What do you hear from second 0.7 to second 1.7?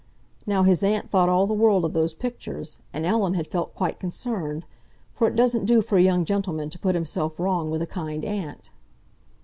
aunt thought all the